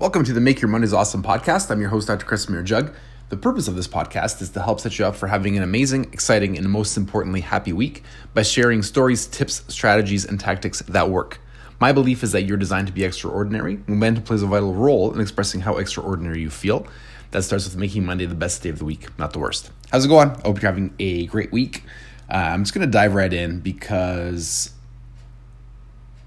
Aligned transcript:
Welcome 0.00 0.24
to 0.24 0.32
the 0.32 0.40
Make 0.40 0.62
Your 0.62 0.70
Mondays 0.70 0.94
Awesome 0.94 1.22
podcast. 1.22 1.70
I'm 1.70 1.78
your 1.78 1.90
host, 1.90 2.08
Dr. 2.08 2.24
Kresimir 2.24 2.64
Jug. 2.64 2.94
The 3.28 3.36
purpose 3.36 3.68
of 3.68 3.74
this 3.76 3.86
podcast 3.86 4.40
is 4.40 4.48
to 4.52 4.62
help 4.62 4.80
set 4.80 4.98
you 4.98 5.04
up 5.04 5.14
for 5.14 5.26
having 5.26 5.58
an 5.58 5.62
amazing, 5.62 6.04
exciting, 6.04 6.56
and 6.56 6.70
most 6.70 6.96
importantly, 6.96 7.42
happy 7.42 7.74
week 7.74 8.02
by 8.32 8.40
sharing 8.40 8.82
stories, 8.82 9.26
tips, 9.26 9.62
strategies, 9.68 10.24
and 10.24 10.40
tactics 10.40 10.80
that 10.88 11.10
work. 11.10 11.38
My 11.80 11.92
belief 11.92 12.22
is 12.22 12.32
that 12.32 12.44
you're 12.44 12.56
designed 12.56 12.86
to 12.86 12.94
be 12.94 13.04
extraordinary, 13.04 13.78
momentum 13.86 14.24
plays 14.24 14.42
a 14.42 14.46
vital 14.46 14.72
role 14.72 15.12
in 15.12 15.20
expressing 15.20 15.60
how 15.60 15.76
extraordinary 15.76 16.40
you 16.40 16.48
feel. 16.48 16.86
That 17.32 17.42
starts 17.42 17.66
with 17.66 17.76
making 17.76 18.06
Monday 18.06 18.24
the 18.24 18.34
best 18.34 18.62
day 18.62 18.70
of 18.70 18.78
the 18.78 18.86
week, 18.86 19.06
not 19.18 19.34
the 19.34 19.38
worst. 19.38 19.70
How's 19.92 20.06
it 20.06 20.08
going? 20.08 20.30
I 20.30 20.46
hope 20.46 20.62
you're 20.62 20.70
having 20.70 20.94
a 20.98 21.26
great 21.26 21.52
week. 21.52 21.84
Uh, 22.30 22.36
I'm 22.36 22.62
just 22.62 22.72
going 22.72 22.86
to 22.86 22.90
dive 22.90 23.14
right 23.14 23.34
in 23.34 23.60
because 23.60 24.72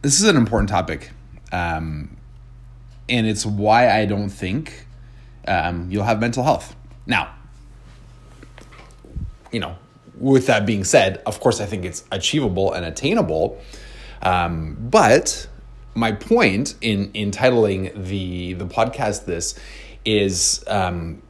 this 0.03 0.21
is 0.21 0.29
an 0.29 0.37
important 0.37 0.69
topic. 0.69 1.09
Um, 1.51 2.17
and 3.09 3.27
it's 3.27 3.45
why 3.45 3.89
I 3.89 4.05
don't 4.05 4.29
think 4.29 4.87
um, 5.47 5.89
you'll 5.89 6.05
have 6.05 6.19
mental 6.19 6.43
health. 6.43 6.75
Now, 7.05 7.33
you 9.51 9.59
know, 9.59 9.75
with 10.17 10.47
that 10.47 10.65
being 10.65 10.83
said, 10.83 11.21
of 11.25 11.39
course, 11.39 11.59
I 11.59 11.65
think 11.65 11.85
it's 11.85 12.03
achievable 12.11 12.73
and 12.73 12.85
attainable. 12.85 13.61
Um, 14.21 14.77
but 14.79 15.47
my 15.95 16.11
point 16.11 16.75
in 16.81 17.11
in 17.13 17.31
titling 17.31 18.07
the 18.07 18.53
the 18.53 18.65
podcast 18.65 19.25
this 19.25 19.59
is 20.05 20.63
um, 20.67 21.21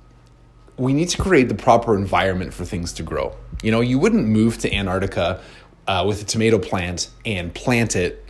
we 0.78 0.94
need 0.94 1.10
to 1.10 1.22
create 1.22 1.50
the 1.50 1.56
proper 1.56 1.96
environment 1.96 2.54
for 2.54 2.66
things 2.66 2.94
to 2.94 3.04
grow. 3.04 3.36
You 3.62 3.72
know, 3.72 3.82
you 3.82 4.00
wouldn't 4.00 4.28
move 4.28 4.58
to 4.60 4.74
Antarctica 4.74 5.42
uh, 5.88 6.06
with 6.08 6.22
a 6.22 6.26
tomato 6.26 6.60
plant 6.60 7.10
and 7.26 7.54
plant 7.54 7.96
it 7.96 8.23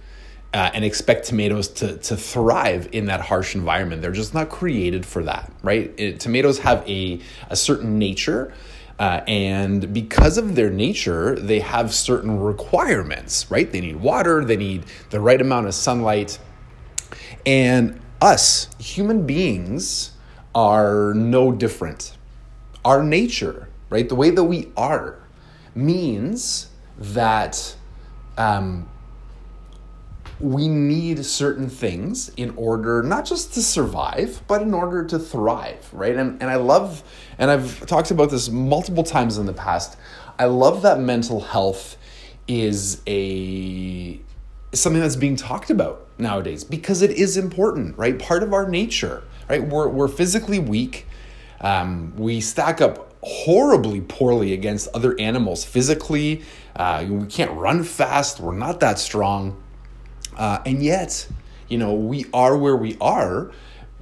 uh, 0.53 0.69
and 0.73 0.85
expect 0.85 1.25
tomatoes 1.25 1.67
to, 1.67 1.97
to 1.97 2.15
thrive 2.15 2.89
in 2.91 3.07
that 3.07 3.21
harsh 3.21 3.55
environment. 3.55 4.01
They're 4.01 4.11
just 4.11 4.33
not 4.33 4.49
created 4.49 5.05
for 5.05 5.23
that, 5.23 5.51
right? 5.63 5.91
It, 5.97 6.19
tomatoes 6.19 6.59
have 6.59 6.87
a, 6.87 7.19
a 7.49 7.55
certain 7.55 7.97
nature. 7.97 8.53
Uh, 8.99 9.21
and 9.27 9.91
because 9.91 10.37
of 10.37 10.53
their 10.53 10.69
nature, 10.69 11.35
they 11.35 11.59
have 11.59 11.91
certain 11.93 12.39
requirements, 12.39 13.49
right? 13.49 13.71
They 13.71 13.81
need 13.81 13.95
water, 13.95 14.45
they 14.45 14.55
need 14.55 14.83
the 15.09 15.19
right 15.19 15.41
amount 15.41 15.65
of 15.65 15.73
sunlight. 15.73 16.37
And 17.45 17.99
us, 18.21 18.69
human 18.77 19.25
beings, 19.25 20.11
are 20.53 21.15
no 21.15 21.51
different. 21.51 22.15
Our 22.85 23.01
nature, 23.01 23.69
right? 23.89 24.07
The 24.07 24.15
way 24.15 24.29
that 24.29 24.43
we 24.43 24.71
are 24.77 25.17
means 25.73 26.67
that 26.99 27.75
um, 28.37 28.87
we 30.39 30.67
need 30.67 31.23
certain 31.25 31.69
things 31.69 32.29
in 32.37 32.51
order 32.57 33.03
not 33.03 33.25
just 33.25 33.53
to 33.53 33.61
survive 33.61 34.41
but 34.47 34.61
in 34.61 34.73
order 34.73 35.03
to 35.05 35.19
thrive 35.19 35.89
right? 35.93 36.15
And, 36.15 36.41
and 36.41 36.49
i 36.49 36.55
love 36.55 37.03
and 37.37 37.51
i've 37.51 37.85
talked 37.85 38.11
about 38.11 38.29
this 38.29 38.49
multiple 38.49 39.03
times 39.03 39.37
in 39.37 39.45
the 39.45 39.53
past 39.53 39.97
i 40.39 40.45
love 40.45 40.81
that 40.81 40.99
mental 40.99 41.39
health 41.41 41.97
is 42.47 43.01
a 43.07 44.19
something 44.73 45.01
that's 45.01 45.15
being 45.15 45.35
talked 45.35 45.69
about 45.69 46.07
nowadays 46.17 46.63
because 46.63 47.01
it 47.01 47.11
is 47.11 47.37
important 47.37 47.97
right? 47.97 48.17
Part 48.19 48.43
of 48.43 48.53
our 48.53 48.67
nature 48.67 49.23
right? 49.49 49.67
We're, 49.67 49.87
we're 49.87 50.07
physically 50.07 50.59
weak. 50.59 51.07
Um, 51.61 52.15
we 52.15 52.41
stack 52.41 52.81
up 52.81 53.13
horribly 53.21 54.01
poorly 54.01 54.53
against 54.53 54.89
other 54.93 55.19
animals 55.19 55.63
physically. 55.63 56.43
Uh, 56.75 57.05
we 57.07 57.27
can't 57.27 57.51
run 57.51 57.83
fast. 57.83 58.39
We're 58.39 58.55
not 58.55 58.79
that 58.81 58.99
strong 58.99 59.62
uh, 60.37 60.61
and 60.65 60.83
yet, 60.83 61.27
you 61.67 61.77
know, 61.77 61.93
we 61.93 62.25
are 62.33 62.57
where 62.57 62.75
we 62.75 62.97
are 62.99 63.51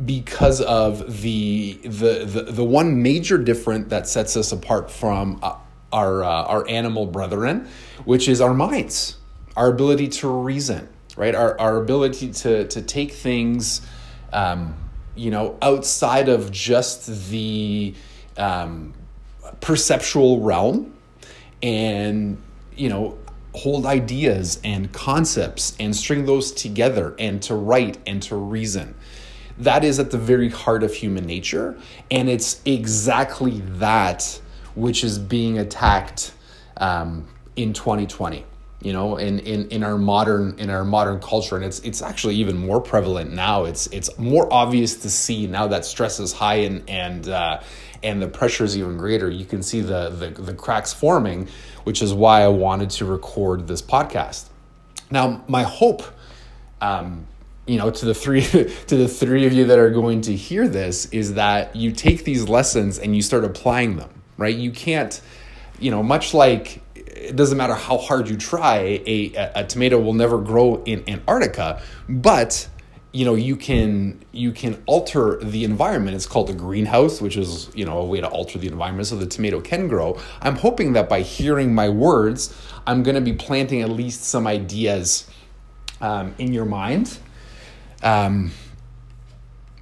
because 0.06 0.62
of 0.62 1.22
the 1.22 1.80
the 1.84 2.26
the, 2.26 2.52
the 2.52 2.64
one 2.64 3.02
major 3.02 3.38
difference 3.38 3.90
that 3.90 4.08
sets 4.08 4.36
us 4.36 4.52
apart 4.52 4.90
from 4.90 5.40
uh, 5.44 5.56
our 5.92 6.24
uh, 6.24 6.44
our 6.44 6.68
animal 6.68 7.06
brethren, 7.06 7.68
which 8.06 8.28
is 8.28 8.42
our 8.42 8.53
minds, 8.53 9.18
our 9.56 9.69
ability 9.69 10.08
to 10.08 10.28
reason, 10.28 10.88
right? 11.16 11.36
Our 11.36 11.59
our 11.59 11.78
ability 11.78 12.31
to 12.34 12.68
to 12.68 12.81
take 12.81 13.12
things, 13.12 13.81
um, 14.34 14.75
you 15.16 15.31
know, 15.31 15.58
outside 15.62 16.30
of 16.30 16.52
just 16.52 17.30
the 17.30 17.94
um, 18.38 18.94
perceptual 19.59 20.42
realm, 20.42 20.94
and 21.62 22.42
you 22.75 22.90
know 22.90 23.18
hold 23.53 23.85
ideas 23.85 24.59
and 24.63 24.91
concepts 24.91 25.75
and 25.79 25.95
string 25.95 26.25
those 26.25 26.51
together 26.51 27.16
and 27.19 27.41
to 27.44 27.56
write 27.56 27.97
and 28.07 28.22
to 28.23 28.35
reason. 28.35 28.95
That 29.57 29.84
is 29.84 30.00
at 30.00 30.12
the 30.12 30.17
very 30.17 30.50
heart 30.50 30.84
of 30.84 30.94
human 30.94 31.25
nature. 31.25 31.78
And 32.09 32.29
it's 32.29 32.62
exactly 32.66 33.59
that 33.62 34.41
which 34.75 35.03
is 35.03 35.19
being 35.19 35.59
attacked 35.59 36.34
um, 36.78 37.28
in 37.56 37.73
2020 37.73 38.45
you 38.81 38.94
know 38.94 39.17
in, 39.17 39.39
in 39.39 39.69
in 39.69 39.83
our 39.83 39.97
modern 39.97 40.57
in 40.57 40.69
our 40.69 40.83
modern 40.83 41.19
culture 41.19 41.56
and 41.56 41.63
it's 41.63 41.79
it's 41.79 42.01
actually 42.01 42.35
even 42.35 42.57
more 42.57 42.81
prevalent 42.81 43.31
now 43.31 43.66
it's 43.66 43.88
it's 43.88 44.18
more 44.18 44.51
obvious 44.51 44.95
to 44.95 45.09
see 45.09 45.45
now 45.47 45.68
that 45.68 45.85
stress 45.85 46.19
is 46.19 46.33
high 46.33 46.56
and 46.56 46.89
and 46.89 47.29
uh, 47.29 47.62
and 48.03 48.22
the 48.22 48.28
pressure 48.28 48.63
is 48.63 48.78
even 48.78 48.97
greater 48.97 49.29
you 49.29 49.45
can 49.45 49.62
see 49.62 49.81
the, 49.81 50.09
the 50.09 50.29
the 50.41 50.53
cracks 50.53 50.94
forming 50.94 51.47
which 51.84 52.01
is 52.01 52.13
why 52.13 52.41
i 52.41 52.47
wanted 52.47 52.89
to 52.89 53.06
record 53.06 53.67
this 53.67 53.81
podcast. 53.81 54.45
Now 55.09 55.44
my 55.47 55.63
hope 55.63 56.03
um, 56.79 57.28
you 57.66 57.78
know 57.78 57.91
to 57.91 58.06
the 58.06 58.13
three 58.13 58.41
to 58.88 58.95
the 58.95 59.07
three 59.07 59.45
of 59.45 59.53
you 59.53 59.66
that 59.66 59.79
are 59.79 59.89
going 59.89 60.22
to 60.22 60.35
hear 60.35 60.67
this 60.67 61.06
is 61.07 61.35
that 61.35 61.75
you 61.75 61.91
take 61.91 62.23
these 62.23 62.47
lessons 62.47 63.00
and 63.00 63.16
you 63.16 63.22
start 63.22 63.44
applying 63.44 63.97
them 63.97 64.22
right? 64.38 64.56
You 64.56 64.72
can't 64.72 65.22
you 65.79 65.91
know 65.91 66.03
much 66.03 66.33
like 66.33 66.81
it 66.95 67.35
doesn't 67.35 67.57
matter 67.57 67.75
how 67.75 67.97
hard 67.97 68.28
you 68.28 68.35
try 68.35 69.01
a, 69.06 69.51
a, 69.56 69.63
tomato 69.66 70.00
will 70.00 70.13
never 70.13 70.39
grow 70.39 70.83
in 70.83 71.07
antarctica 71.07 71.81
but 72.09 72.68
you 73.12 73.26
know 73.26 73.36
you 73.36 73.56
can 73.56 74.24
you 74.32 74.52
can 74.52 74.82
alter 74.86 75.38
the 75.42 75.64
environment. 75.64 76.16
It's 76.16 76.26
called 76.26 76.50
a 76.50 76.54
greenhouse 76.54 77.22
which 77.22 77.36
is 77.36 77.70
you 77.76 77.86
know 77.86 78.00
a 78.00 78.06
way 78.06 78.22
to 78.22 78.28
alter 78.28 78.58
the 78.58 78.68
environment 78.68 79.08
so 79.08 79.18
the 79.18 79.26
tomato 79.26 79.60
can 79.60 79.88
grow. 79.88 80.20
I'm 80.42 80.56
hoping 80.56 80.94
that 80.94 81.10
by 81.10 81.22
hearing 81.22 81.76
my 81.76 81.90
words 81.90 82.56
i'm 82.88 83.04
going 83.04 83.16
to 83.16 83.22
be 83.22 83.34
planting 83.34 83.82
at 83.82 83.90
least 83.90 84.24
some 84.24 84.48
ideas 84.48 85.30
um, 86.00 86.34
in 86.40 86.52
your 86.54 86.66
mind. 86.66 87.20
Um, 88.02 88.52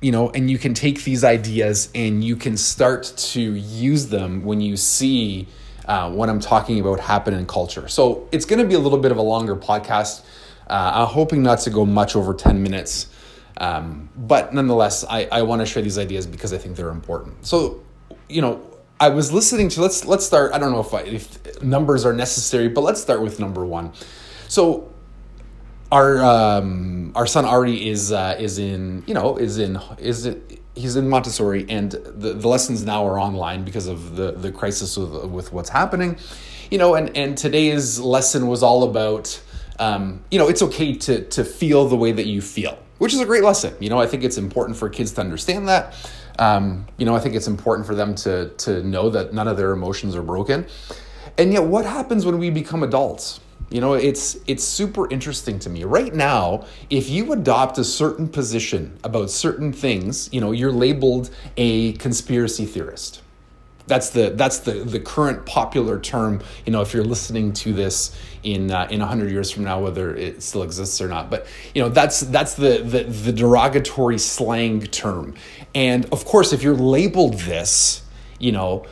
you 0.02 0.12
know 0.12 0.30
and 0.32 0.50
you 0.50 0.58
can 0.58 0.74
take 0.74 1.04
these 1.04 1.24
ideas 1.24 1.90
and 1.94 2.24
you 2.24 2.36
can 2.36 2.58
start 2.58 3.14
to 3.18 3.42
use 3.42 4.08
them 4.08 4.44
when 4.44 4.60
you 4.62 4.76
see 4.76 5.48
uh, 5.86 6.10
what 6.10 6.30
i'm 6.30 6.40
talking 6.40 6.80
about 6.80 7.00
happen 7.00 7.34
in 7.34 7.46
culture. 7.46 7.88
So 7.88 8.28
it's 8.32 8.46
going 8.46 8.60
to 8.60 8.68
be 8.68 8.74
a 8.74 8.80
little 8.80 9.00
bit 9.00 9.12
of 9.12 9.18
a 9.18 9.22
longer 9.22 9.56
podcast. 9.56 10.24
Uh, 10.68 10.92
i'm 10.96 11.08
hoping 11.08 11.44
not 11.44 11.60
to 11.60 11.70
go 11.70 11.86
much 11.86 12.16
over 12.16 12.34
10 12.34 12.64
minutes 12.64 13.08
um, 13.59 14.09
but 14.16 14.53
nonetheless, 14.53 15.03
I, 15.03 15.28
I 15.31 15.42
want 15.42 15.62
to 15.62 15.66
share 15.66 15.84
these 15.84 15.97
ideas 15.97 16.25
because 16.25 16.53
I 16.53 16.58
think 16.58 16.78
they're 16.78 16.90
important. 16.90 17.46
So, 17.46 17.84
you 18.30 18.42
know, 18.42 18.66
I 19.00 19.09
was 19.09 19.31
listening 19.31 19.70
to 19.70 19.81
let's 19.81 20.06
let's 20.06 20.25
start. 20.25 20.53
I 20.53 20.58
don't 20.58 20.72
know 20.72 20.80
if 20.80 20.94
I, 20.94 21.02
if 21.02 21.62
numbers 21.62 22.06
are 22.06 22.14
necessary, 22.14 22.69
but 22.69 22.81
let's 22.81 23.02
start 23.02 23.22
with 23.22 23.40
number 23.40 23.66
one. 23.66 23.94
So, 24.48 24.92
our 25.92 26.24
um, 26.24 27.12
our 27.16 27.28
son 27.28 27.46
Ari 27.46 27.90
is 27.90 28.12
uh, 28.12 28.38
is 28.40 28.59
in 28.59 29.03
you 29.08 29.14
know 29.14 29.38
is 29.38 29.58
in 29.58 29.80
is 29.98 30.25
it, 30.25 30.62
he's 30.75 30.96
in 30.96 31.09
Montessori, 31.09 31.66
and 31.69 31.92
the, 31.92 32.34
the 32.34 32.48
lessons 32.48 32.86
now 32.86 33.06
are 33.06 33.19
online 33.19 33.66
because 33.66 33.88
of 33.88 34.16
the 34.16 34.31
the 34.31 34.52
crisis 34.52 34.96
with 34.96 35.25
with 35.25 35.53
what's 35.53 35.69
happening, 35.69 36.18
you 36.72 36.78
know. 36.78 36.96
And 36.96 37.16
and 37.16 37.38
today's 37.38 38.00
lesson 38.00 38.48
was 38.48 38.64
all 38.64 38.84
about 38.84 39.42
um, 39.80 40.24
you 40.31 40.40
know 40.40 40.48
it's 40.48 40.62
okay 40.62 40.94
to 40.94 41.24
to 41.25 41.44
feel 41.44 41.88
the 41.88 41.98
way 41.98 42.12
that 42.14 42.25
you 42.25 42.42
feel 42.42 42.78
which 43.00 43.14
is 43.14 43.20
a 43.20 43.26
great 43.26 43.44
lesson. 43.44 43.74
You 43.80 43.90
know, 43.90 44.00
I 44.00 44.06
think 44.06 44.24
it's 44.24 44.38
important 44.38 44.78
for 44.78 44.88
kids 44.88 45.12
to 45.14 45.22
understand 45.22 45.68
that. 45.68 45.96
Um, 46.38 46.86
you 46.98 47.06
know, 47.06 47.16
I 47.16 47.19
think 47.19 47.36
it's 47.36 47.48
important 47.48 47.88
for 47.88 47.96
them 47.96 48.16
to 48.16 48.50
to 48.50 48.84
know 48.84 49.10
that 49.10 49.34
none 49.34 49.48
of 49.48 49.57
their 49.57 49.72
emotions 49.72 50.16
are 50.16 50.22
broken. 50.22 50.68
And 51.38 51.51
yet, 51.51 51.63
what 51.63 51.86
happens 51.86 52.25
when 52.25 52.38
we 52.38 52.50
become 52.50 52.84
adults? 52.84 53.40
You 53.69 53.81
know, 53.81 53.94
it's 53.94 54.38
it's 54.48 54.63
super 54.63 55.10
interesting 55.12 55.60
to 55.60 55.69
me. 55.69 55.84
Right 55.84 56.13
now, 56.13 56.66
if 56.90 57.10
you 57.10 57.34
adopt 57.34 57.78
a 57.78 57.84
certain 57.84 58.28
position 58.28 58.98
about 59.04 59.30
certain 59.30 59.74
things, 59.74 60.30
you 60.31 60.42
know, 60.42 60.51
you're 60.51 60.72
labeled 60.72 61.30
a 61.57 61.94
conspiracy 61.94 62.66
theorist 62.66 63.22
that's 63.89 64.12
the 64.12 64.30
that's 64.30 64.59
the 64.59 64.71
the 64.71 65.00
current 65.00 65.45
popular 65.45 66.00
term. 66.00 66.41
You 66.65 66.71
know, 66.71 66.81
if 66.81 66.94
you're 66.94 67.03
listening 67.03 67.51
to 67.53 67.74
this 67.74 68.18
in 68.44 68.71
uh, 68.71 68.88
in 68.89 69.01
hundred 69.01 69.31
years 69.31 69.51
from 69.51 69.65
now, 69.65 69.81
whether 69.81 70.15
it 70.15 70.41
still 70.41 70.63
exists 70.63 71.01
or 71.01 71.09
not, 71.09 71.30
but 71.30 71.47
you 71.74 71.81
know 71.81 71.89
that's 71.89 72.21
that's 72.21 72.53
the, 72.53 72.77
the 72.83 73.03
the 73.03 73.33
derogatory 73.33 74.19
slang 74.19 74.81
term. 74.81 75.36
And 75.75 76.06
of 76.13 76.24
course, 76.24 76.53
if 76.53 76.63
you're 76.63 76.75
labeled 76.75 77.33
this, 77.39 78.03
you 78.39 78.53
know, 78.53 78.86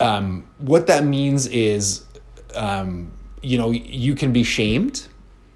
um, 0.00 0.46
what 0.58 0.88
that 0.88 1.04
means 1.04 1.46
is, 1.46 2.04
um, 2.54 3.12
you 3.40 3.56
know, 3.56 3.70
you 3.70 4.14
can 4.14 4.32
be 4.32 4.42
shamed. 4.42 5.06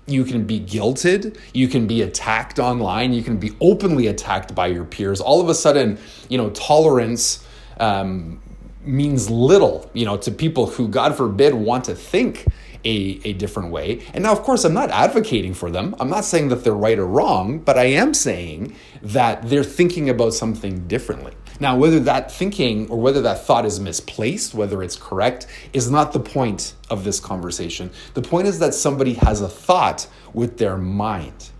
you 0.06 0.24
can 0.24 0.44
be 0.44 0.58
guilted 0.58 1.38
you 1.54 1.68
can 1.68 1.86
be 1.86 2.02
attacked 2.02 2.58
online 2.58 3.12
you 3.12 3.22
can 3.22 3.36
be 3.38 3.52
openly 3.60 4.08
attacked 4.08 4.52
by 4.52 4.66
your 4.66 4.84
peers 4.84 5.20
all 5.20 5.40
of 5.40 5.48
a 5.48 5.54
sudden 5.54 5.96
you 6.28 6.36
know 6.36 6.50
tolerance 6.50 7.46
um, 7.78 8.40
means 8.84 9.31
little 9.31 9.90
you 9.93 10.05
know 10.05 10.17
to 10.17 10.31
people 10.31 10.67
who 10.67 10.88
god 10.88 11.17
forbid 11.17 11.55
want 11.55 11.84
to 11.84 11.94
think 11.94 12.46
a, 12.84 13.20
a 13.25 13.32
different 13.34 13.70
way 13.70 14.05
and 14.12 14.25
now 14.25 14.32
of 14.32 14.43
course 14.43 14.64
i'm 14.64 14.75
not 14.75 14.90
advocating 14.90 15.55
for 15.55 15.70
them 15.70 15.94
i'm 16.00 16.11
not 16.11 16.25
saying 16.25 16.49
that 16.49 16.64
they're 16.64 16.75
right 16.75 16.99
or 16.99 17.06
wrong 17.06 17.58
but 17.58 17.79
i 17.79 17.84
am 17.84 18.12
saying 18.12 18.75
that 19.02 19.49
they're 19.49 19.62
thinking 19.64 20.11
about 20.11 20.34
something 20.34 20.87
differently 20.88 21.32
now, 21.62 21.76
whether 21.76 22.00
that 22.00 22.32
thinking 22.32 22.88
or 22.90 22.99
whether 23.00 23.23
that 23.23 23.44
thought 23.44 23.64
is 23.64 23.79
misplaced, 23.79 24.52
whether 24.52 24.82
it's 24.82 24.96
correct, 24.96 25.46
is 25.73 25.88
not 25.88 26.12
the 26.12 26.19
point 26.19 26.75
of 26.90 27.05
this 27.05 27.20
conversation. 27.20 27.93
The 28.14 28.20
point 28.20 28.49
is 28.49 28.58
that 28.58 28.75
somebody 28.75 29.14
has 29.14 29.40
a 29.40 29.49
thought 29.49 30.08
with 30.34 30.58
their 30.58 30.76
mind. 30.76 31.50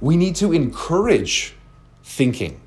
We 0.00 0.16
need 0.16 0.34
to 0.36 0.52
encourage 0.52 1.54
thinking, 2.02 2.60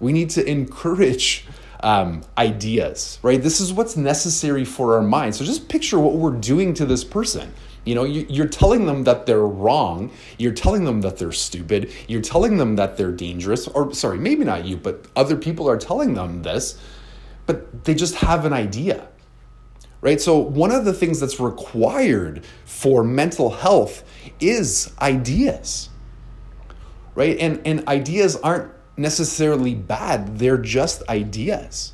we 0.00 0.12
need 0.12 0.28
to 0.30 0.46
encourage 0.46 1.46
um, 1.84 2.22
ideas, 2.38 3.18
right? 3.22 3.40
This 3.40 3.60
is 3.60 3.72
what's 3.72 3.94
necessary 3.94 4.64
for 4.64 4.94
our 4.94 5.02
mind. 5.02 5.34
So 5.34 5.44
just 5.44 5.68
picture 5.68 5.98
what 5.98 6.14
we're 6.14 6.32
doing 6.32 6.72
to 6.74 6.86
this 6.86 7.04
person. 7.04 7.52
You 7.84 7.94
know, 7.94 8.04
you're 8.04 8.48
telling 8.48 8.86
them 8.86 9.04
that 9.04 9.26
they're 9.26 9.46
wrong. 9.46 10.10
You're 10.38 10.54
telling 10.54 10.84
them 10.84 11.02
that 11.02 11.18
they're 11.18 11.32
stupid. 11.32 11.92
You're 12.08 12.22
telling 12.22 12.56
them 12.56 12.76
that 12.76 12.96
they're 12.96 13.12
dangerous. 13.12 13.68
Or, 13.68 13.92
sorry, 13.92 14.18
maybe 14.18 14.44
not 14.44 14.64
you, 14.64 14.78
but 14.78 15.04
other 15.14 15.36
people 15.36 15.68
are 15.68 15.76
telling 15.76 16.14
them 16.14 16.42
this, 16.42 16.80
but 17.44 17.84
they 17.84 17.94
just 17.94 18.14
have 18.14 18.46
an 18.46 18.54
idea, 18.54 19.06
right? 20.00 20.18
So, 20.18 20.38
one 20.38 20.72
of 20.72 20.86
the 20.86 20.94
things 20.94 21.20
that's 21.20 21.38
required 21.38 22.46
for 22.64 23.04
mental 23.04 23.50
health 23.50 24.02
is 24.40 24.90
ideas, 25.02 25.90
right? 27.14 27.36
And, 27.38 27.60
and 27.66 27.86
ideas 27.86 28.36
aren't 28.36 28.73
necessarily 28.96 29.74
bad, 29.74 30.38
they're 30.38 30.58
just 30.58 31.02
ideas. 31.08 31.92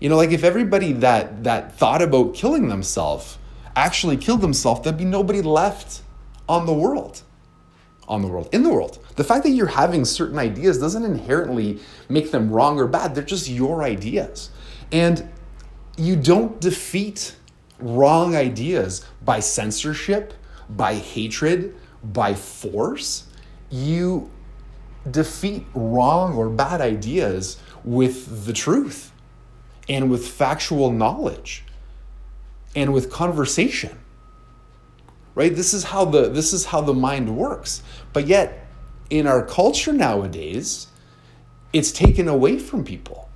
You 0.00 0.08
know, 0.08 0.16
like 0.16 0.32
if 0.32 0.44
everybody 0.44 0.92
that, 0.94 1.44
that 1.44 1.76
thought 1.78 2.02
about 2.02 2.34
killing 2.34 2.68
themselves, 2.68 3.38
actually 3.76 4.16
killed 4.16 4.40
themselves, 4.40 4.82
there'd 4.82 4.98
be 4.98 5.04
nobody 5.04 5.42
left 5.42 6.02
on 6.48 6.66
the 6.66 6.74
world. 6.74 7.22
On 8.06 8.20
the 8.20 8.28
world, 8.28 8.50
in 8.52 8.62
the 8.62 8.68
world. 8.68 8.98
The 9.16 9.24
fact 9.24 9.44
that 9.44 9.50
you're 9.50 9.66
having 9.66 10.04
certain 10.04 10.38
ideas 10.38 10.78
doesn't 10.78 11.04
inherently 11.04 11.80
make 12.08 12.30
them 12.30 12.50
wrong 12.50 12.78
or 12.78 12.86
bad, 12.86 13.14
they're 13.14 13.24
just 13.24 13.48
your 13.48 13.82
ideas. 13.82 14.50
And 14.92 15.26
you 15.96 16.16
don't 16.16 16.60
defeat 16.60 17.36
wrong 17.78 18.36
ideas 18.36 19.06
by 19.24 19.40
censorship, 19.40 20.34
by 20.68 20.94
hatred, 20.94 21.74
by 22.02 22.34
force. 22.34 23.26
You 23.70 24.30
defeat 25.10 25.66
wrong 25.74 26.34
or 26.34 26.48
bad 26.48 26.80
ideas 26.80 27.58
with 27.84 28.46
the 28.46 28.52
truth 28.52 29.12
and 29.88 30.10
with 30.10 30.26
factual 30.26 30.90
knowledge 30.90 31.64
and 32.74 32.92
with 32.92 33.10
conversation 33.10 33.98
right? 35.34 35.54
This 35.54 35.74
is 35.74 35.84
how 35.84 36.04
the 36.04 36.28
this 36.28 36.52
is 36.52 36.66
how 36.66 36.80
the 36.80 36.94
mind 36.94 37.36
works. 37.36 37.82
But 38.12 38.26
yet 38.26 38.66
in 39.10 39.26
our 39.26 39.44
culture 39.44 39.92
nowadays 39.92 40.88
it's 41.72 41.92
taken 41.92 42.28
away 42.28 42.58
from 42.58 42.84
people 42.84 43.28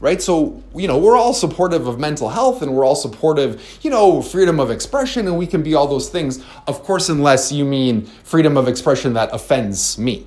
right? 0.00 0.20
So 0.20 0.62
you 0.74 0.88
know 0.88 0.98
we're 0.98 1.16
all 1.16 1.32
supportive 1.32 1.86
of 1.86 1.98
mental 1.98 2.28
health 2.28 2.60
and 2.62 2.74
we're 2.74 2.84
all 2.84 2.96
supportive 2.96 3.78
you 3.82 3.90
know 3.90 4.20
freedom 4.20 4.58
of 4.58 4.70
expression 4.70 5.26
and 5.26 5.38
we 5.38 5.46
can 5.46 5.62
be 5.62 5.74
all 5.74 5.86
those 5.86 6.08
things. 6.08 6.44
Of 6.66 6.82
course 6.82 7.08
unless 7.08 7.52
you 7.52 7.64
mean 7.64 8.06
freedom 8.24 8.56
of 8.56 8.68
expression 8.68 9.12
that 9.14 9.30
offends 9.32 9.98
me 9.98 10.26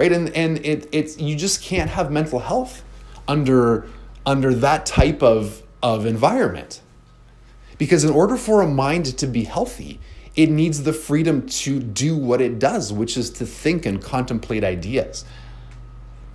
right 0.00 0.12
and 0.12 0.30
and 0.30 0.64
it, 0.64 0.88
it's 0.92 1.18
you 1.18 1.36
just 1.36 1.62
can't 1.62 1.90
have 1.90 2.10
mental 2.10 2.38
health 2.38 2.82
under 3.28 3.86
under 4.24 4.54
that 4.54 4.86
type 4.86 5.22
of 5.22 5.62
of 5.82 6.06
environment 6.06 6.80
because 7.76 8.02
in 8.04 8.10
order 8.10 8.36
for 8.36 8.62
a 8.62 8.66
mind 8.66 9.06
to 9.18 9.26
be 9.26 9.44
healthy, 9.44 9.98
it 10.36 10.50
needs 10.50 10.82
the 10.82 10.92
freedom 10.92 11.46
to 11.48 11.80
do 11.80 12.14
what 12.14 12.42
it 12.42 12.58
does, 12.58 12.92
which 12.92 13.16
is 13.16 13.30
to 13.30 13.46
think 13.46 13.86
and 13.86 14.02
contemplate 14.02 14.64
ideas. 14.64 15.24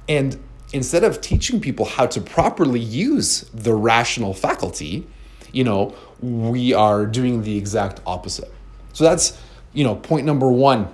And 0.09 0.39
instead 0.73 1.03
of 1.03 1.21
teaching 1.21 1.61
people 1.61 1.85
how 1.85 2.07
to 2.07 2.19
properly 2.19 2.79
use 2.79 3.41
the 3.53 3.75
rational 3.75 4.33
faculty, 4.33 5.05
you 5.51 5.63
know, 5.63 5.93
we 6.19 6.73
are 6.73 7.05
doing 7.05 7.43
the 7.43 7.55
exact 7.55 8.01
opposite. 8.07 8.51
So 8.93 9.03
that's, 9.03 9.39
you 9.71 9.83
know, 9.83 9.95
point 9.95 10.25
number 10.25 10.51
one 10.51 10.87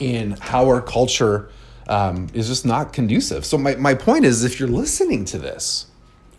in 0.00 0.32
how 0.40 0.66
our 0.66 0.82
culture 0.82 1.50
um, 1.88 2.28
is 2.34 2.48
just 2.48 2.66
not 2.66 2.92
conducive. 2.92 3.44
So 3.44 3.58
my, 3.58 3.74
my 3.76 3.94
point 3.94 4.24
is 4.24 4.44
if 4.44 4.60
you're 4.60 4.68
listening 4.68 5.24
to 5.26 5.38
this, 5.38 5.86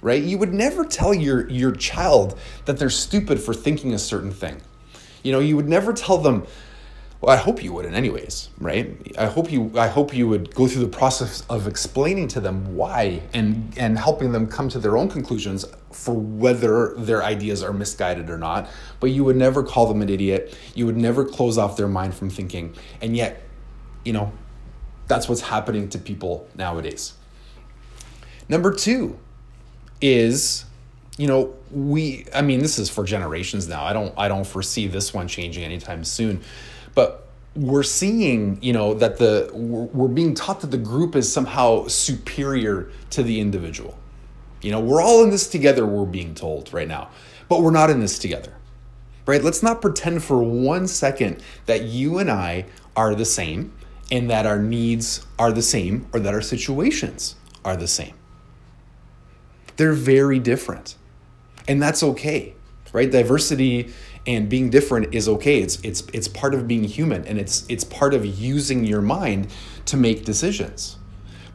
right? 0.02 0.22
You 0.22 0.38
would 0.38 0.54
never 0.54 0.86
tell 0.86 1.14
your, 1.14 1.50
your 1.50 1.72
child 1.72 2.38
that 2.66 2.78
they're 2.78 2.90
stupid 2.90 3.40
for 3.40 3.54
thinking 3.54 3.94
a 3.94 4.00
certain 4.00 4.32
thing. 4.32 4.62
You 5.24 5.32
know, 5.32 5.40
you 5.40 5.56
would 5.56 5.68
never 5.68 5.92
tell 5.92 6.18
them, 6.18 6.46
well, 7.22 7.36
I 7.36 7.38
hope 7.38 7.62
you 7.62 7.74
wouldn't 7.74 7.96
anyways, 7.96 8.50
right? 8.60 8.96
I 9.18 9.26
hope 9.26 9.52
you 9.52 9.74
I 9.76 9.88
hope 9.88 10.14
you 10.14 10.30
would 10.30 10.56
go 10.56 10.68
through 10.68 10.84
the 10.84 10.98
process 10.98 11.44
of 11.50 11.68
explaining 11.68 12.30
to 12.30 12.40
them 12.40 12.78
why 12.78 13.22
and 13.34 13.74
and 13.78 14.00
helping 14.00 14.32
them 14.32 14.48
come 14.48 14.70
to 14.70 14.80
their 14.80 14.96
own 14.96 15.10
conclusions 15.10 15.66
for 15.92 16.14
whether 16.14 16.94
their 16.96 17.22
ideas 17.22 17.62
are 17.62 17.74
misguided 17.74 18.30
or 18.30 18.38
not. 18.38 18.70
But 19.02 19.08
you 19.08 19.26
would 19.26 19.36
never 19.36 19.64
call 19.64 19.88
them 19.88 20.02
an 20.02 20.08
idiot. 20.08 20.58
You 20.76 20.86
would 20.86 20.96
never 20.96 21.26
close 21.26 21.58
off 21.58 21.76
their 21.76 21.90
mind 21.90 22.16
from 22.16 22.30
thinking. 22.30 22.74
And 23.02 23.18
yet, 23.18 23.44
you 24.06 24.14
know, 24.14 24.32
that's 25.10 25.28
what's 25.28 25.42
happening 25.42 25.90
to 25.90 25.98
people 25.98 26.48
nowadays. 26.56 27.14
Number 28.48 28.74
2, 28.74 29.20
is 30.02 30.64
you 31.18 31.28
know 31.28 31.54
we 31.72 32.26
i 32.34 32.42
mean 32.42 32.60
this 32.60 32.80
is 32.80 32.90
for 32.90 33.04
generations 33.04 33.68
now. 33.68 33.84
I 33.84 33.92
don't 33.92 34.14
i 34.18 34.30
don't 34.30 34.48
foresee 34.48 34.88
this 34.88 35.14
one 35.14 35.28
changing 35.28 35.64
anytime 35.64 36.06
soon. 36.06 36.42
But 36.96 37.28
we're 37.56 37.84
seeing 37.84 38.58
you 38.62 38.72
know 38.72 38.94
that 38.94 39.18
the 39.18 39.50
we're 39.54 40.08
being 40.08 40.34
taught 40.34 40.62
that 40.62 40.72
the 40.72 40.78
group 40.78 41.16
is 41.16 41.32
somehow 41.32 41.88
superior 41.88 42.90
to 43.10 43.24
the 43.24 43.42
individual. 43.42 43.98
You 44.62 44.72
know 44.72 44.80
we're 44.80 45.02
all 45.02 45.24
in 45.24 45.32
this 45.32 45.50
together 45.50 45.86
we're 45.86 46.06
being 46.06 46.34
told 46.34 46.74
right 46.74 46.88
now. 46.88 47.10
But 47.50 47.62
we're 47.62 47.72
not 47.72 47.90
in 47.90 48.00
this 48.00 48.20
together 48.20 48.54
right? 49.26 49.44
Let's 49.44 49.62
not 49.62 49.80
pretend 49.80 50.24
for 50.24 50.42
one 50.42 50.88
second 50.88 51.44
that 51.68 51.84
you 51.84 52.18
and 52.18 52.32
i 52.32 52.66
are 52.96 53.14
the 53.14 53.26
same 53.26 53.72
and 54.12 54.30
that 54.30 54.46
our 54.46 54.60
needs 54.60 55.26
are 55.38 55.52
the 55.52 55.62
same 55.62 56.08
or 56.14 56.20
that 56.20 56.34
our 56.34 56.42
situations 56.42 57.36
are 57.64 57.76
the 57.76 57.88
same 57.88 58.14
they're 59.80 59.94
very 59.94 60.40
different. 60.40 60.98
And 61.66 61.82
that's 61.82 62.04
okay, 62.04 62.54
right? 62.92 63.10
Diversity 63.10 63.94
and 64.28 64.50
being 64.50 64.70
different 64.70 65.16
is 65.16 65.30
okay. 65.30 65.62
It's 65.62 65.80
it's 65.84 66.04
it's 66.12 66.28
part 66.28 66.54
of 66.54 66.68
being 66.68 66.84
human 66.84 67.26
and 67.26 67.40
it's 67.40 67.66
it's 67.70 67.86
part 67.86 68.14
of 68.14 68.26
using 68.26 68.84
your 68.84 69.02
mind 69.02 69.48
to 69.86 69.96
make 69.96 70.26
decisions. 70.26 70.98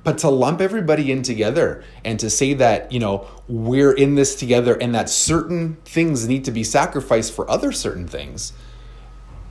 But 0.04 0.16
to 0.18 0.30
lump 0.30 0.62
everybody 0.62 1.12
in 1.12 1.22
together 1.22 1.84
and 2.02 2.18
to 2.20 2.30
say 2.30 2.54
that, 2.54 2.90
you 2.90 2.98
know, 2.98 3.26
we're 3.46 3.92
in 3.92 4.14
this 4.14 4.36
together 4.36 4.74
and 4.74 4.94
that 4.94 5.10
certain 5.10 5.76
things 5.84 6.26
need 6.26 6.46
to 6.46 6.50
be 6.50 6.64
sacrificed 6.64 7.34
for 7.34 7.50
other 7.50 7.72
certain 7.72 8.08
things, 8.08 8.54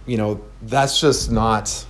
you 0.08 0.18
know, 0.18 0.44
that's 0.64 1.00
just 1.00 1.32
not 1.32 1.86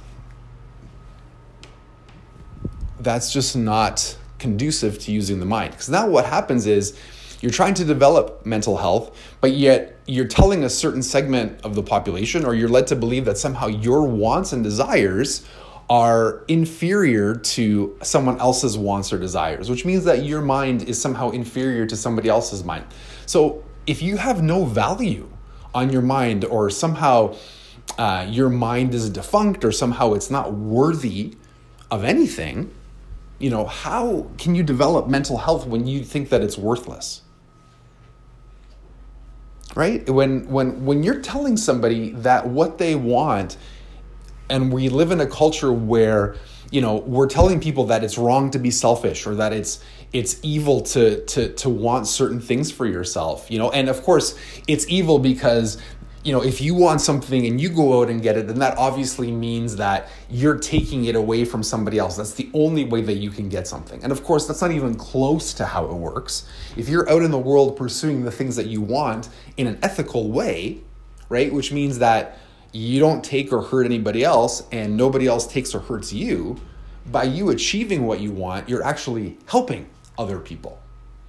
that's 3.03 3.31
just 3.31 3.55
not 3.55 4.17
conducive 4.39 4.99
to 4.99 5.11
using 5.11 5.39
the 5.39 5.45
mind. 5.45 5.71
Because 5.71 5.89
now 5.89 6.07
what 6.07 6.25
happens 6.25 6.67
is 6.67 6.97
you're 7.41 7.51
trying 7.51 7.73
to 7.75 7.85
develop 7.85 8.45
mental 8.45 8.77
health, 8.77 9.17
but 9.41 9.51
yet 9.51 9.99
you're 10.05 10.27
telling 10.27 10.63
a 10.63 10.69
certain 10.69 11.03
segment 11.03 11.61
of 11.63 11.75
the 11.75 11.83
population, 11.83 12.45
or 12.45 12.55
you're 12.55 12.69
led 12.69 12.87
to 12.87 12.95
believe 12.95 13.25
that 13.25 13.37
somehow 13.37 13.67
your 13.67 14.03
wants 14.03 14.53
and 14.53 14.63
desires 14.63 15.45
are 15.89 16.43
inferior 16.47 17.35
to 17.35 17.97
someone 18.01 18.39
else's 18.39 18.77
wants 18.77 19.11
or 19.11 19.17
desires, 19.17 19.69
which 19.69 19.85
means 19.85 20.05
that 20.05 20.23
your 20.23 20.41
mind 20.41 20.83
is 20.83 20.99
somehow 21.01 21.29
inferior 21.31 21.85
to 21.85 21.95
somebody 21.97 22.29
else's 22.29 22.63
mind. 22.63 22.85
So 23.25 23.63
if 23.85 24.01
you 24.01 24.17
have 24.17 24.41
no 24.41 24.63
value 24.63 25.29
on 25.75 25.91
your 25.91 26.01
mind, 26.01 26.45
or 26.45 26.69
somehow 26.69 27.35
uh, 27.97 28.25
your 28.29 28.49
mind 28.49 28.93
is 28.93 29.09
defunct, 29.09 29.65
or 29.65 29.71
somehow 29.71 30.13
it's 30.13 30.29
not 30.29 30.53
worthy 30.53 31.35
of 31.91 32.03
anything, 32.03 32.71
you 33.43 33.49
know, 33.49 33.65
how 33.65 34.25
can 34.37 34.55
you 34.55 34.63
develop 34.63 35.09
mental 35.09 35.37
health 35.37 35.67
when 35.67 35.85
you 35.85 36.01
think 36.05 36.29
that 36.29 36.41
it's 36.41 36.57
worthless? 36.57 37.23
Right? 39.75 40.09
When 40.09 40.47
when 40.49 40.85
when 40.85 41.03
you're 41.03 41.19
telling 41.19 41.57
somebody 41.57 42.11
that 42.11 42.47
what 42.47 42.77
they 42.77 42.95
want 42.95 43.57
and 44.49 44.71
we 44.71 44.87
live 44.87 45.11
in 45.11 45.19
a 45.19 45.27
culture 45.27 45.73
where 45.73 46.37
you 46.71 46.79
know 46.79 46.99
we're 46.99 47.27
telling 47.27 47.59
people 47.59 47.87
that 47.87 48.01
it's 48.01 48.17
wrong 48.17 48.49
to 48.51 48.59
be 48.59 48.71
selfish 48.71 49.27
or 49.27 49.35
that 49.35 49.51
it's 49.51 49.83
it's 50.13 50.39
evil 50.41 50.79
to 50.79 51.25
to 51.25 51.51
to 51.55 51.69
want 51.69 52.07
certain 52.07 52.39
things 52.39 52.71
for 52.71 52.85
yourself 52.85 53.51
you 53.51 53.59
know 53.59 53.69
and 53.71 53.89
of 53.89 54.01
course 54.03 54.37
it's 54.67 54.87
evil 54.89 55.19
because 55.19 55.77
you 56.23 56.31
know, 56.31 56.41
if 56.41 56.61
you 56.61 56.73
want 56.73 57.01
something 57.01 57.45
and 57.45 57.59
you 57.59 57.67
go 57.69 58.01
out 58.01 58.09
and 58.09 58.21
get 58.21 58.37
it, 58.37 58.47
then 58.47 58.59
that 58.59 58.77
obviously 58.77 59.29
means 59.29 59.75
that 59.75 60.07
you're 60.29 60.57
taking 60.57 61.05
it 61.05 61.15
away 61.15 61.43
from 61.43 61.61
somebody 61.61 61.99
else. 61.99 62.15
That's 62.15 62.33
the 62.33 62.49
only 62.53 62.85
way 62.85 63.01
that 63.01 63.15
you 63.15 63.29
can 63.29 63.49
get 63.49 63.67
something. 63.67 64.01
And 64.03 64.11
of 64.11 64.23
course, 64.23 64.47
that's 64.47 64.61
not 64.61 64.71
even 64.71 64.95
close 64.95 65.53
to 65.55 65.65
how 65.65 65.85
it 65.85 65.93
works. 65.93 66.47
If 66.77 66.87
you're 66.87 67.09
out 67.09 67.23
in 67.23 67.31
the 67.31 67.39
world 67.39 67.75
pursuing 67.75 68.23
the 68.23 68.31
things 68.31 68.55
that 68.55 68.67
you 68.67 68.81
want 68.81 69.27
in 69.57 69.67
an 69.67 69.77
ethical 69.83 70.31
way, 70.31 70.79
right, 71.27 71.53
which 71.53 71.73
means 71.73 71.99
that 71.99 72.37
you 72.71 73.01
don't 73.01 73.23
take 73.23 73.51
or 73.51 73.61
hurt 73.61 73.85
anybody 73.85 74.23
else 74.23 74.63
and 74.71 74.95
nobody 74.95 75.27
else 75.27 75.45
takes 75.45 75.75
or 75.75 75.79
hurts 75.79 76.13
you, 76.13 76.55
by 77.11 77.23
you 77.23 77.49
achieving 77.49 78.05
what 78.07 78.21
you 78.21 78.31
want, 78.31 78.69
you're 78.69 78.83
actually 78.83 79.37
helping 79.47 79.89
other 80.17 80.39
people 80.39 80.82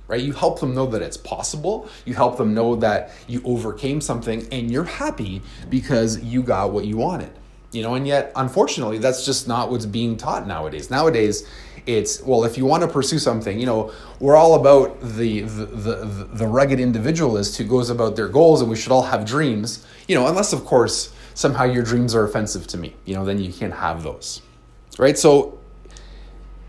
right? 0.08 0.20
You 0.20 0.32
help 0.32 0.60
them 0.60 0.74
know 0.74 0.86
that 0.86 1.02
it's 1.02 1.16
possible. 1.16 1.88
You 2.04 2.14
help 2.14 2.36
them 2.36 2.54
know 2.54 2.76
that 2.76 3.10
you 3.26 3.42
overcame 3.44 4.00
something 4.00 4.46
and 4.52 4.70
you're 4.70 4.84
happy 4.84 5.42
because 5.70 6.22
you 6.22 6.42
got 6.42 6.72
what 6.72 6.84
you 6.84 6.96
wanted. 6.96 7.32
You 7.72 7.82
know, 7.82 7.94
and 7.94 8.06
yet 8.06 8.32
unfortunately 8.36 8.98
that's 8.98 9.24
just 9.24 9.48
not 9.48 9.70
what's 9.70 9.86
being 9.86 10.16
taught 10.16 10.46
nowadays. 10.46 10.90
Nowadays 10.90 11.48
it's 11.86 12.22
well 12.22 12.44
if 12.44 12.56
you 12.56 12.64
want 12.64 12.82
to 12.82 12.88
pursue 12.88 13.18
something, 13.18 13.58
you 13.58 13.66
know, 13.66 13.92
we're 14.20 14.36
all 14.36 14.54
about 14.54 15.00
the 15.00 15.40
the 15.40 15.64
the, 15.66 16.28
the 16.32 16.46
rugged 16.46 16.78
individualist 16.78 17.56
who 17.56 17.64
goes 17.64 17.90
about 17.90 18.16
their 18.16 18.28
goals 18.28 18.60
and 18.60 18.70
we 18.70 18.76
should 18.76 18.92
all 18.92 19.02
have 19.02 19.24
dreams. 19.24 19.84
You 20.06 20.14
know, 20.14 20.26
unless 20.26 20.52
of 20.52 20.64
course 20.64 21.12
somehow 21.34 21.64
your 21.64 21.82
dreams 21.82 22.14
are 22.14 22.24
offensive 22.24 22.66
to 22.68 22.78
me. 22.78 22.94
You 23.04 23.14
know, 23.14 23.24
then 23.24 23.40
you 23.40 23.52
can't 23.52 23.74
have 23.74 24.04
those. 24.04 24.40
Right? 24.98 25.18
So 25.18 25.58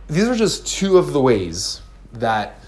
these 0.08 0.28
are 0.28 0.36
just 0.36 0.68
two 0.68 0.98
of 0.98 1.14
the 1.14 1.22
ways 1.22 1.82
that 2.14 2.60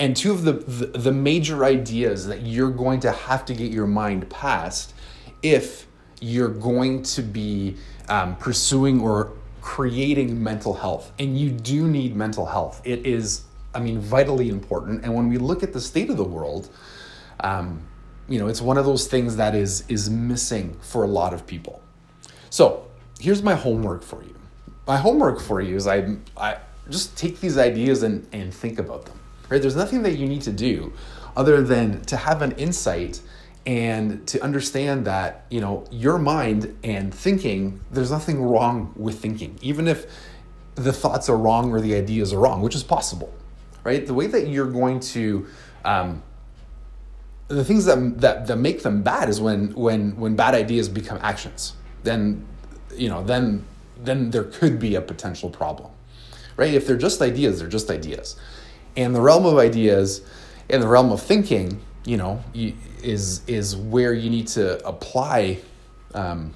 and 0.00 0.16
two 0.16 0.32
of 0.32 0.44
the, 0.44 0.54
the, 0.54 0.86
the 0.86 1.12
major 1.12 1.62
ideas 1.66 2.26
that 2.26 2.40
you're 2.40 2.70
going 2.70 3.00
to 3.00 3.12
have 3.12 3.44
to 3.44 3.54
get 3.54 3.70
your 3.70 3.86
mind 3.86 4.28
past 4.30 4.94
if 5.42 5.86
you're 6.22 6.48
going 6.48 7.02
to 7.02 7.22
be 7.22 7.76
um, 8.08 8.34
pursuing 8.36 9.00
or 9.00 9.32
creating 9.60 10.42
mental 10.42 10.72
health. 10.72 11.12
And 11.18 11.38
you 11.38 11.50
do 11.50 11.86
need 11.86 12.16
mental 12.16 12.46
health. 12.46 12.80
It 12.84 13.06
is 13.06 13.44
i 13.72 13.78
mean 13.78 14.00
vitally 14.00 14.48
important. 14.48 15.04
And 15.04 15.14
when 15.14 15.28
we 15.28 15.38
look 15.38 15.62
at 15.62 15.72
the 15.72 15.80
state 15.80 16.10
of 16.10 16.16
the 16.16 16.24
world 16.24 16.70
um, 17.40 17.86
you 18.28 18.38
know 18.38 18.48
it's 18.48 18.60
one 18.60 18.78
of 18.78 18.84
those 18.84 19.06
things 19.06 19.36
that 19.36 19.54
is 19.54 19.84
is 19.88 20.08
missing 20.10 20.76
for 20.80 21.04
a 21.04 21.06
lot 21.06 21.34
of 21.34 21.46
people. 21.46 21.82
So 22.48 22.88
here's 23.20 23.42
my 23.42 23.54
homework 23.54 24.02
for 24.02 24.22
you. 24.22 24.34
My 24.86 24.96
homework 24.96 25.40
for 25.40 25.60
you 25.60 25.76
is 25.76 25.86
i 25.86 26.16
i 26.36 26.56
just 26.88 27.16
take 27.16 27.38
these 27.40 27.58
ideas 27.58 28.02
and 28.02 28.26
and 28.32 28.52
think 28.52 28.78
about 28.78 29.04
them 29.04 29.19
right? 29.50 29.60
There's 29.60 29.76
nothing 29.76 30.02
that 30.04 30.16
you 30.16 30.26
need 30.26 30.42
to 30.42 30.52
do 30.52 30.92
other 31.36 31.62
than 31.62 32.00
to 32.02 32.16
have 32.16 32.40
an 32.40 32.52
insight 32.52 33.20
and 33.66 34.26
to 34.28 34.42
understand 34.42 35.04
that, 35.04 35.44
you 35.50 35.60
know, 35.60 35.84
your 35.90 36.18
mind 36.18 36.78
and 36.82 37.12
thinking, 37.12 37.80
there's 37.90 38.10
nothing 38.10 38.42
wrong 38.42 38.94
with 38.96 39.18
thinking, 39.18 39.58
even 39.60 39.86
if 39.86 40.06
the 40.76 40.92
thoughts 40.92 41.28
are 41.28 41.36
wrong 41.36 41.70
or 41.72 41.80
the 41.80 41.94
ideas 41.94 42.32
are 42.32 42.38
wrong, 42.38 42.62
which 42.62 42.74
is 42.74 42.82
possible, 42.82 43.32
right? 43.84 44.06
The 44.06 44.14
way 44.14 44.26
that 44.28 44.48
you're 44.48 44.70
going 44.70 45.00
to, 45.00 45.46
um, 45.84 46.22
the 47.48 47.64
things 47.64 47.84
that, 47.84 48.20
that, 48.20 48.46
that 48.46 48.56
make 48.56 48.82
them 48.82 49.02
bad 49.02 49.28
is 49.28 49.40
when, 49.40 49.74
when, 49.74 50.16
when 50.16 50.36
bad 50.36 50.54
ideas 50.54 50.88
become 50.88 51.18
actions. 51.20 51.74
Then, 52.02 52.46
you 52.94 53.08
know, 53.08 53.22
then, 53.22 53.64
then 54.02 54.30
there 54.30 54.44
could 54.44 54.78
be 54.78 54.94
a 54.94 55.02
potential 55.02 55.50
problem, 55.50 55.90
right? 56.56 56.72
If 56.72 56.86
they're 56.86 56.96
just 56.96 57.20
ideas, 57.20 57.58
they're 57.58 57.68
just 57.68 57.90
ideas 57.90 58.36
and 58.96 59.14
the 59.14 59.20
realm 59.20 59.46
of 59.46 59.58
ideas 59.58 60.22
and 60.68 60.82
the 60.82 60.88
realm 60.88 61.10
of 61.10 61.20
thinking 61.20 61.80
you 62.04 62.16
know 62.16 62.42
is 63.02 63.42
is 63.46 63.76
where 63.76 64.12
you 64.12 64.30
need 64.30 64.48
to 64.48 64.84
apply 64.86 65.58
um, 66.14 66.52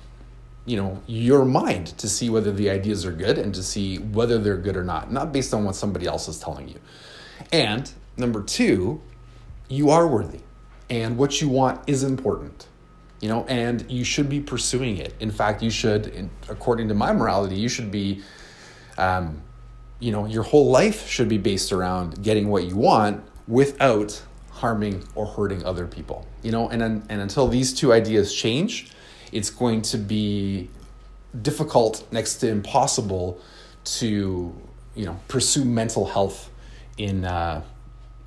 you 0.67 0.77
know 0.77 1.03
your 1.07 1.45
mind 1.45 1.89
to 1.99 2.09
see 2.09 2.31
whether 2.31 2.53
the 2.53 2.71
ideas 2.71 3.05
are 3.05 3.13
good 3.13 3.39
and 3.39 3.55
to 3.55 3.63
see 3.63 3.99
whether 3.99 4.39
they're 4.39 4.57
good 4.57 4.77
or 4.77 4.85
not 4.85 5.13
not 5.13 5.33
based 5.33 5.53
on 5.53 5.65
what 5.65 5.77
somebody 5.77 6.07
else 6.07 6.29
is 6.29 6.39
telling 6.39 6.69
you. 6.69 6.79
And 7.53 7.91
number 8.17 8.43
two 8.43 9.01
you 9.69 9.91
are 9.91 10.07
worthy 10.07 10.41
and 10.91 11.17
what 11.17 11.41
you 11.41 11.49
want 11.49 11.81
is 11.89 12.03
important 12.03 12.69
you 13.21 13.29
know 13.29 13.45
and 13.49 13.91
you 13.91 14.05
should 14.05 14.29
be 14.29 14.41
pursuing 14.41 14.97
it. 14.97 15.15
In 15.21 15.31
fact 15.31 15.63
you 15.63 15.71
should 15.71 16.31
according 16.49 16.89
to 16.89 16.95
my 16.95 17.13
morality 17.13 17.57
you 17.57 17.69
should 17.69 17.91
be 17.91 18.23
um, 18.97 19.43
you 20.01 20.13
know, 20.13 20.27
your 20.27 20.43
whole 20.43 20.71
life 20.71 21.09
should 21.09 21.29
be 21.29 21.39
based 21.39 21.73
around 21.73 22.23
getting 22.23 22.49
what 22.49 22.65
you 22.65 22.77
want 22.77 23.25
without 23.47 24.23
harming 24.51 25.05
or 25.15 25.27
hurting 25.27 25.65
other 25.65 25.87
people. 25.87 26.27
You 26.43 26.53
know, 26.53 26.69
and 26.69 26.83
and 26.83 27.21
until 27.21 27.49
these 27.49 27.73
two 27.73 27.93
ideas 27.93 28.35
change, 28.35 28.91
it's 29.33 29.51
going 29.51 29.83
to 29.83 29.99
be 29.99 30.71
difficult 31.43 32.07
next 32.13 32.37
to 32.37 32.49
impossible 32.49 33.41
to, 33.85 34.55
you 34.95 35.05
know, 35.05 35.19
pursue 35.29 35.65
mental 35.65 36.07
health 36.07 36.51
in 36.97 37.25
uh, 37.25 37.63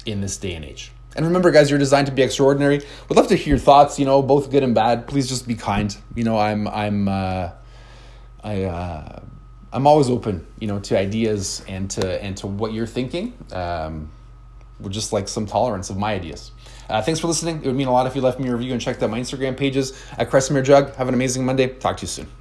in 0.06 0.22
this 0.22 0.38
day 0.38 0.54
and 0.54 0.66
age. 0.66 0.92
And 1.16 1.26
remember, 1.26 1.50
guys, 1.50 1.70
you're 1.70 1.80
designed 1.80 2.08
to 2.08 2.14
be 2.14 2.22
extraordinary. 2.22 2.82
Would 3.10 3.18
love 3.18 3.28
to 3.30 3.36
hear 3.36 3.56
your 3.56 3.58
thoughts. 3.60 3.98
You 3.98 4.06
know, 4.06 4.22
both 4.22 4.52
good 4.52 4.64
and 4.64 4.76
bad. 4.76 5.08
Please 5.08 5.28
just 5.28 5.48
be 5.48 5.56
kind. 5.56 5.96
You 6.16 6.24
know, 6.24 6.38
I'm 6.38 6.68
I'm 6.68 7.08
uh, 7.08 7.52
I. 8.44 8.64
Uh, 8.64 9.20
I'm 9.74 9.86
always 9.86 10.10
open, 10.10 10.46
you 10.60 10.68
know, 10.68 10.80
to 10.80 10.98
ideas 10.98 11.64
and 11.68 11.90
to 11.92 12.24
and 12.24 12.38
to 12.38 12.48
what 12.48 12.74
you're 12.74 12.88
thinking. 12.88 13.34
Um, 13.52 14.12
with 14.80 14.94
just 14.94 15.12
like 15.12 15.28
some 15.28 15.46
tolerance 15.46 15.90
of 15.90 15.98
my 15.98 16.14
ideas. 16.14 16.52
Uh, 16.90 17.02
thanks 17.02 17.20
for 17.20 17.28
listening. 17.28 17.58
It 17.64 17.66
would 17.66 17.76
mean 17.76 17.88
a 17.88 17.92
lot 17.92 18.08
if 18.08 18.16
you 18.16 18.22
left 18.22 18.40
me 18.40 18.48
a 18.48 18.56
review 18.56 18.74
and 18.74 18.82
checked 18.82 19.02
out 19.04 19.10
my 19.10 19.20
Instagram 19.20 19.58
pages 19.58 20.00
at 20.18 20.30
Kresimir 20.30 20.64
Jug. 20.64 20.96
Have 20.96 21.08
an 21.08 21.14
amazing 21.14 21.46
Monday. 21.46 21.68
Talk 21.68 21.98
to 21.98 22.04
you 22.04 22.08
soon. 22.08 22.37